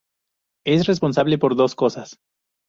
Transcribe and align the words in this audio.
Es 0.65 0.87
responsable 0.87 1.37
por 1.37 1.55
dos 1.55 1.75
cosas. 1.75 2.17